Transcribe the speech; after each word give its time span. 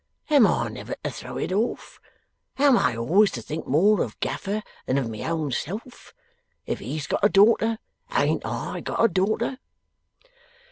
Am 0.31 0.47
I 0.47 0.67
never 0.69 0.95
to 1.03 1.11
throw 1.11 1.37
it 1.37 1.51
off? 1.51 2.01
Am 2.57 2.75
I 2.75 2.97
always 2.97 3.29
to 3.33 3.41
think 3.43 3.67
more 3.67 4.01
of 4.01 4.19
Gaffer 4.19 4.63
than 4.87 4.97
of 4.97 5.07
my 5.11 5.21
own 5.29 5.51
self? 5.51 6.15
If 6.65 6.79
he's 6.79 7.05
got 7.05 7.23
a 7.23 7.29
daughter, 7.29 7.77
ain't 8.11 8.43
I 8.43 8.79
got 8.81 9.05
a 9.05 9.07
daughter? 9.07 9.59